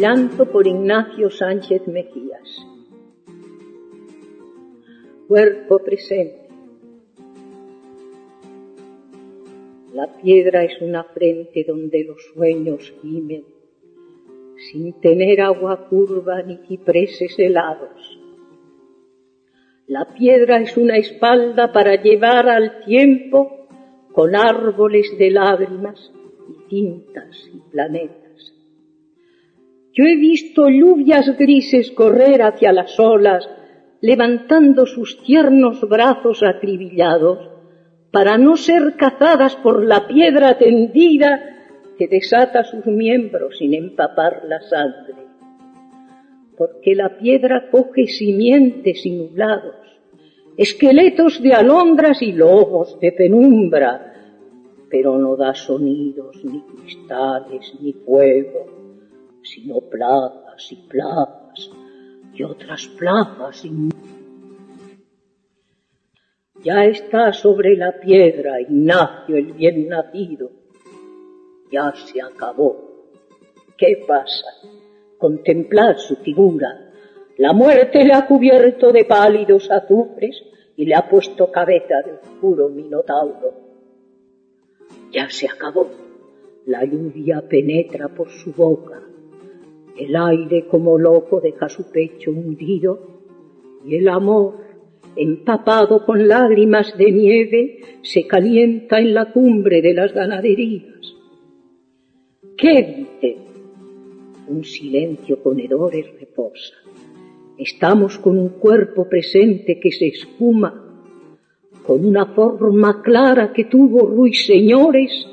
Llanto 0.00 0.46
por 0.46 0.66
Ignacio 0.66 1.28
Sánchez 1.28 1.86
Mejías. 1.86 2.66
Cuerpo 5.28 5.78
presente, 5.80 6.48
La 9.92 10.16
piedra 10.22 10.64
es 10.64 10.80
una 10.80 11.04
frente 11.04 11.66
donde 11.68 12.04
los 12.04 12.16
sueños 12.32 12.94
gimen, 13.02 13.44
sin 14.70 14.98
tener 15.02 15.42
agua 15.42 15.86
curva 15.90 16.40
ni 16.44 16.56
cipreses 16.66 17.38
helados. 17.38 18.18
La 19.86 20.14
piedra 20.14 20.62
es 20.62 20.78
una 20.78 20.96
espalda 20.96 21.72
para 21.74 22.00
llevar 22.00 22.48
al 22.48 22.84
tiempo 22.86 23.68
con 24.12 24.34
árboles 24.34 25.14
de 25.18 25.30
lágrimas 25.30 26.10
y 26.48 26.68
tintas 26.70 27.36
y 27.52 27.58
planetas. 27.70 28.19
Yo 29.92 30.04
he 30.04 30.16
visto 30.16 30.68
lluvias 30.68 31.36
grises 31.36 31.90
correr 31.90 32.42
hacia 32.42 32.72
las 32.72 32.98
olas, 33.00 33.48
levantando 34.00 34.86
sus 34.86 35.22
tiernos 35.24 35.80
brazos 35.88 36.42
acribillados, 36.42 37.50
para 38.12 38.38
no 38.38 38.56
ser 38.56 38.94
cazadas 38.96 39.56
por 39.56 39.84
la 39.84 40.06
piedra 40.06 40.58
tendida 40.58 41.50
que 41.98 42.08
desata 42.08 42.64
sus 42.64 42.86
miembros 42.86 43.58
sin 43.58 43.74
empapar 43.74 44.42
la 44.48 44.60
sangre. 44.60 45.26
Porque 46.56 46.94
la 46.94 47.18
piedra 47.18 47.68
coge 47.70 48.06
simientes 48.06 49.04
y 49.04 49.10
nublados, 49.10 49.74
esqueletos 50.56 51.42
de 51.42 51.52
alondras 51.52 52.22
y 52.22 52.32
lobos 52.32 52.98
de 53.00 53.12
penumbra, 53.12 54.14
pero 54.88 55.18
no 55.18 55.36
da 55.36 55.54
sonidos, 55.54 56.44
ni 56.44 56.60
cristales, 56.62 57.72
ni 57.80 57.92
fuego, 57.92 58.79
sino 59.42 59.80
plagas 59.80 60.72
y 60.72 60.76
plagas 60.88 61.70
y 62.32 62.42
otras 62.42 62.86
plagas 62.98 63.64
y 63.64 63.70
ya 66.62 66.84
está 66.84 67.32
sobre 67.32 67.74
la 67.74 67.98
piedra 67.98 68.60
Ignacio 68.60 69.36
el 69.36 69.52
bien 69.54 69.88
nacido. 69.88 70.50
Ya 71.72 71.92
se 71.94 72.20
acabó. 72.20 73.08
¿Qué 73.78 74.04
pasa? 74.06 74.46
Contemplad 75.16 75.96
su 75.96 76.16
figura. 76.16 76.92
La 77.38 77.54
muerte 77.54 78.04
le 78.04 78.12
ha 78.12 78.26
cubierto 78.26 78.92
de 78.92 79.06
pálidos 79.06 79.70
azufres 79.70 80.42
y 80.76 80.84
le 80.84 80.94
ha 80.94 81.08
puesto 81.08 81.50
cabeza 81.50 82.02
de 82.04 82.12
oscuro 82.12 82.68
minotauro. 82.68 83.54
Ya 85.10 85.30
se 85.30 85.48
acabó. 85.48 85.88
La 86.66 86.84
lluvia 86.84 87.42
penetra 87.48 88.08
por 88.08 88.28
su 88.28 88.52
boca. 88.52 89.00
El 89.96 90.16
aire 90.16 90.66
como 90.66 90.98
loco 90.98 91.40
deja 91.40 91.68
su 91.68 91.90
pecho 91.90 92.30
hundido 92.30 93.20
y 93.84 93.96
el 93.96 94.08
amor 94.08 94.70
empapado 95.16 96.04
con 96.04 96.28
lágrimas 96.28 96.96
de 96.96 97.12
nieve, 97.12 97.80
se 98.02 98.26
calienta 98.26 98.98
en 98.98 99.14
la 99.14 99.32
cumbre 99.32 99.82
de 99.82 99.94
las 99.94 100.12
ganaderías. 100.12 101.14
¿Qué 102.56 103.06
dice? 103.20 103.36
Un 104.48 104.64
silencio 104.64 105.42
con 105.42 105.58
hedores 105.60 106.06
reposa. 106.18 106.74
Estamos 107.58 108.18
con 108.18 108.38
un 108.38 108.50
cuerpo 108.50 109.08
presente 109.08 109.78
que 109.78 109.92
se 109.92 110.06
espuma, 110.08 110.86
con 111.86 112.04
una 112.04 112.26
forma 112.26 113.02
clara 113.02 113.52
que 113.52 113.64
tuvo 113.64 114.06
ruiseñores, 114.06 115.26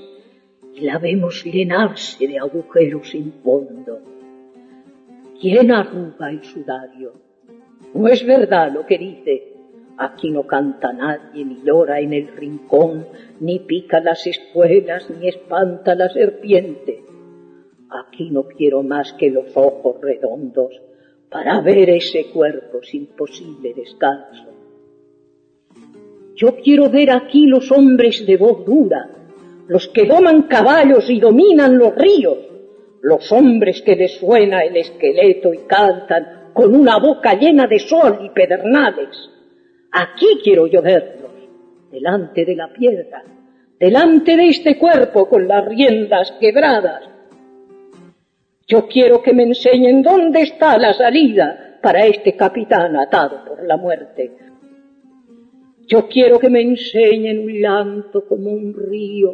y 0.75 0.81
la 0.81 0.99
vemos 0.99 1.43
llenarse 1.43 2.27
de 2.27 2.37
agujeros 2.37 3.09
sin 3.09 3.31
fondo. 3.43 4.16
¿Quién 5.39 5.71
arruga 5.71 6.31
el 6.31 6.43
sudario? 6.43 7.13
No 7.93 8.07
es 8.07 8.25
verdad 8.25 8.71
lo 8.73 8.85
que 8.85 8.97
dice. 8.97 9.53
Aquí 9.97 10.31
no 10.31 10.47
canta 10.47 10.91
nadie, 10.93 11.45
ni 11.45 11.61
llora 11.63 11.99
en 11.99 12.13
el 12.13 12.27
rincón, 12.27 13.07
ni 13.39 13.59
pica 13.59 13.99
las 13.99 14.25
espuelas, 14.25 15.09
ni 15.09 15.27
espanta 15.27 15.95
la 15.95 16.09
serpiente. 16.09 17.03
Aquí 17.89 18.29
no 18.31 18.43
quiero 18.43 18.83
más 18.83 19.13
que 19.13 19.29
los 19.29 19.55
ojos 19.55 20.01
redondos 20.01 20.81
para 21.29 21.61
ver 21.61 21.89
ese 21.89 22.25
cuerpo 22.31 22.81
sin 22.83 23.07
posible 23.07 23.73
descanso. 23.73 24.45
Yo 26.35 26.55
quiero 26.57 26.89
ver 26.89 27.11
aquí 27.11 27.47
los 27.47 27.71
hombres 27.71 28.25
de 28.25 28.37
voz 28.37 28.65
dura, 28.65 29.09
los 29.67 29.87
que 29.87 30.05
doman 30.05 30.43
caballos 30.43 31.09
y 31.09 31.19
dominan 31.19 31.77
los 31.77 31.95
ríos, 31.95 32.37
los 33.01 33.31
hombres 33.31 33.81
que 33.81 33.95
les 33.95 34.17
suena 34.17 34.61
el 34.61 34.77
esqueleto 34.77 35.53
y 35.53 35.59
cantan 35.67 36.51
con 36.53 36.75
una 36.75 36.97
boca 36.97 37.33
llena 37.33 37.67
de 37.67 37.79
sol 37.79 38.19
y 38.23 38.29
pedernales 38.29 39.29
Aquí 39.91 40.39
quiero 40.43 40.67
yo 40.67 40.81
verlos, 40.81 41.31
delante 41.91 42.45
de 42.45 42.55
la 42.55 42.71
piedra, 42.71 43.23
delante 43.79 44.35
de 44.35 44.49
este 44.49 44.77
cuerpo 44.77 45.27
con 45.27 45.47
las 45.47 45.65
riendas 45.65 46.33
quebradas. 46.39 47.03
Yo 48.67 48.87
quiero 48.87 49.21
que 49.21 49.33
me 49.33 49.43
enseñen 49.43 50.03
dónde 50.03 50.41
está 50.41 50.77
la 50.77 50.93
salida 50.93 51.79
para 51.81 52.05
este 52.05 52.35
capitán 52.35 52.97
atado 52.97 53.45
por 53.45 53.65
la 53.65 53.77
muerte. 53.77 54.33
Yo 55.87 56.07
quiero 56.09 56.37
que 56.37 56.49
me 56.49 56.61
enseñen 56.61 57.39
un 57.39 57.53
llanto 57.53 58.27
como 58.27 58.51
un 58.51 58.73
río 58.73 59.33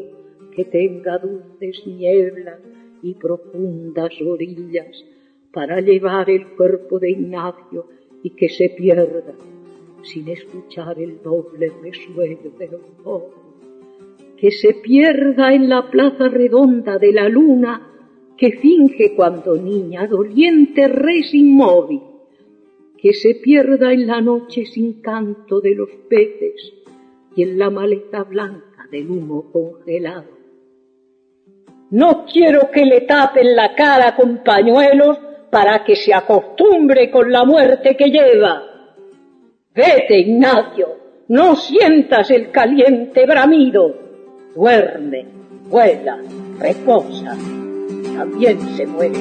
que 0.55 0.65
tenga 0.65 1.17
dulces 1.17 1.81
nieblas 1.87 2.59
y 3.03 3.13
profundas 3.13 4.13
orillas 4.21 5.05
para 5.51 5.79
llevar 5.81 6.29
el 6.29 6.47
cuerpo 6.55 6.97
de 6.97 7.11
Ignacio 7.11 7.85
y 8.23 8.31
que 8.31 8.49
se 8.49 8.69
pierda 8.69 9.35
sin 10.01 10.27
escuchar 10.29 10.99
el 10.99 11.21
doble 11.21 11.71
resuello 11.81 12.51
de 12.57 12.67
los 12.67 12.81
dos, 13.03 13.23
que 14.37 14.51
se 14.51 14.73
pierda 14.73 15.53
en 15.53 15.69
la 15.69 15.89
plaza 15.89 16.27
redonda 16.27 16.97
de 16.97 17.13
la 17.13 17.29
luna 17.29 17.89
que 18.37 18.51
finge 18.51 19.15
cuando 19.15 19.55
niña 19.55 20.07
doliente 20.07 20.87
res 20.87 21.33
inmóvil, 21.33 22.01
que 22.97 23.13
se 23.13 23.35
pierda 23.35 23.93
en 23.93 24.07
la 24.07 24.21
noche 24.21 24.65
sin 24.65 25.01
canto 25.01 25.61
de 25.61 25.75
los 25.75 25.89
peces 26.09 26.73
y 27.35 27.43
en 27.43 27.57
la 27.57 27.69
maleta 27.69 28.23
blanca 28.23 28.87
del 28.91 29.09
humo 29.09 29.51
congelado. 29.51 30.32
No 31.91 32.25
quiero 32.25 32.71
que 32.71 32.85
le 32.85 33.01
tapen 33.01 33.55
la 33.55 33.75
cara 33.75 34.15
con 34.15 34.43
pañuelos 34.43 35.19
para 35.49 35.83
que 35.83 35.95
se 35.95 36.13
acostumbre 36.13 37.11
con 37.11 37.31
la 37.31 37.45
muerte 37.45 37.95
que 37.95 38.09
lleva 38.09 38.73
Vete, 39.75 40.19
Ignacio, 40.19 40.87
no 41.29 41.55
sientas 41.55 42.29
el 42.29 42.51
caliente 42.51 43.25
bramido. 43.25 43.91
Duerme, 44.55 45.25
vuela, 45.67 46.19
reposa. 46.59 47.35
También 48.15 48.59
se 48.77 48.85
muere 48.85 49.17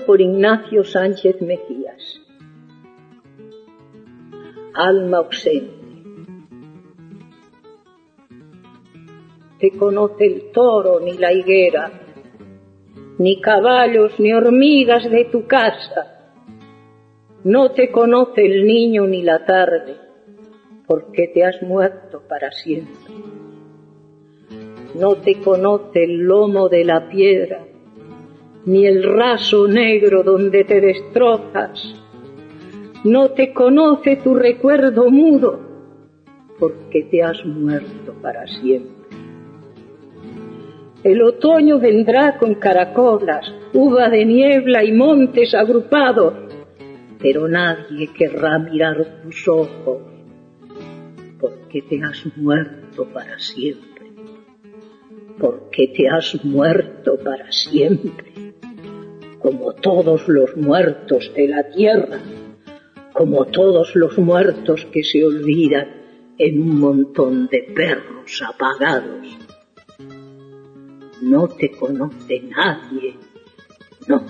Por 0.00 0.20
Ignacio 0.20 0.82
Sánchez 0.82 1.40
Mejías. 1.40 2.20
Alma 4.74 5.18
ausente. 5.18 5.72
Te 9.60 9.70
conoce 9.70 10.26
el 10.26 10.50
toro 10.50 10.98
ni 10.98 11.16
la 11.16 11.32
higuera, 11.32 11.92
ni 13.18 13.40
caballos 13.40 14.18
ni 14.18 14.32
hormigas 14.32 15.08
de 15.08 15.26
tu 15.26 15.46
casa. 15.46 16.32
No 17.44 17.70
te 17.70 17.92
conoce 17.92 18.44
el 18.44 18.66
niño 18.66 19.06
ni 19.06 19.22
la 19.22 19.44
tarde, 19.44 19.94
porque 20.88 21.28
te 21.28 21.44
has 21.44 21.62
muerto 21.62 22.22
para 22.28 22.50
siempre. 22.50 23.14
No 24.96 25.14
te 25.16 25.40
conoce 25.40 26.02
el 26.02 26.18
lomo 26.18 26.68
de 26.68 26.84
la 26.84 27.08
piedra, 27.08 27.64
ni 28.66 28.86
el 28.86 29.02
raso 29.02 29.68
negro 29.68 30.22
donde 30.22 30.64
te 30.64 30.80
destrozas. 30.80 31.94
No 33.04 33.30
te 33.30 33.52
conoce 33.52 34.16
tu 34.16 34.34
recuerdo 34.34 35.10
mudo, 35.10 35.60
porque 36.58 37.02
te 37.10 37.22
has 37.22 37.44
muerto 37.44 38.14
para 38.22 38.46
siempre. 38.46 38.94
El 41.02 41.22
otoño 41.22 41.78
vendrá 41.78 42.38
con 42.38 42.54
caracolas, 42.54 43.52
uva 43.74 44.08
de 44.08 44.24
niebla 44.24 44.82
y 44.84 44.92
montes 44.92 45.54
agrupados, 45.54 46.32
pero 47.20 47.46
nadie 47.46 48.06
querrá 48.06 48.58
mirar 48.58 49.22
tus 49.22 49.46
ojos, 49.46 49.98
porque 51.38 51.82
te 51.82 52.02
has 52.02 52.24
muerto 52.38 53.04
para 53.12 53.38
siempre, 53.38 53.93
porque 55.38 55.88
te 55.88 56.08
has 56.08 56.44
muerto 56.44 57.18
para 57.22 57.50
siempre, 57.50 58.54
como 59.40 59.72
todos 59.74 60.28
los 60.28 60.56
muertos 60.56 61.32
de 61.34 61.48
la 61.48 61.70
tierra, 61.70 62.20
como 63.12 63.46
todos 63.46 63.94
los 63.94 64.18
muertos 64.18 64.86
que 64.92 65.02
se 65.02 65.24
olvidan 65.24 65.88
en 66.38 66.60
un 66.60 66.80
montón 66.80 67.46
de 67.46 67.62
perros 67.74 68.42
apagados. 68.42 69.38
No 71.22 71.48
te 71.48 71.70
conoce 71.70 72.42
nadie. 72.42 73.14
No, 74.08 74.24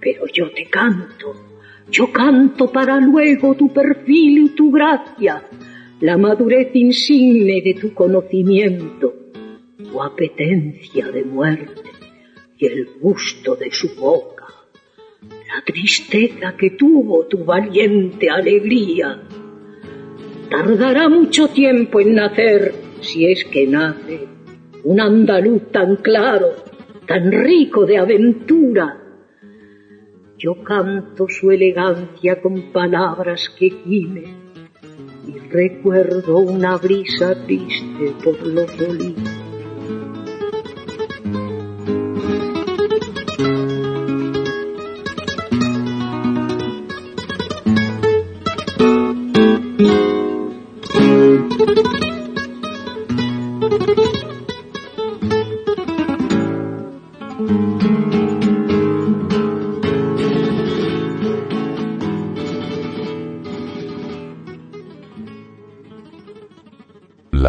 pero 0.00 0.26
yo 0.32 0.50
te 0.50 0.66
canto, 0.66 1.34
yo 1.90 2.12
canto 2.12 2.70
para 2.70 3.00
luego 3.00 3.54
tu 3.54 3.72
perfil 3.72 4.38
y 4.38 4.48
tu 4.50 4.70
gracia, 4.70 5.42
la 6.00 6.16
madurez 6.16 6.70
insigne 6.74 7.62
de 7.62 7.74
tu 7.74 7.94
conocimiento, 7.94 9.21
tu 9.76 10.02
apetencia 10.02 11.08
de 11.08 11.24
muerte 11.24 11.90
y 12.58 12.66
el 12.66 12.88
gusto 13.00 13.56
de 13.56 13.70
su 13.70 13.94
boca, 13.96 14.46
la 15.22 15.64
tristeza 15.64 16.56
que 16.56 16.70
tuvo 16.70 17.26
tu 17.26 17.44
valiente 17.44 18.30
alegría. 18.30 19.22
Tardará 20.50 21.08
mucho 21.08 21.48
tiempo 21.48 22.00
en 22.00 22.14
nacer, 22.14 22.74
si 23.00 23.26
es 23.26 23.44
que 23.44 23.66
nace, 23.66 24.28
un 24.84 25.00
andaluz 25.00 25.70
tan 25.70 25.96
claro, 25.96 26.50
tan 27.06 27.32
rico 27.32 27.86
de 27.86 27.98
aventura. 27.98 28.98
Yo 30.38 30.62
canto 30.62 31.26
su 31.28 31.50
elegancia 31.50 32.40
con 32.40 32.72
palabras 32.72 33.48
que 33.58 33.70
gimen 33.70 34.42
y 35.26 35.38
recuerdo 35.38 36.38
una 36.38 36.76
brisa 36.76 37.34
triste 37.46 38.12
por 38.22 38.44
los 38.46 38.80
olivos. 38.80 39.31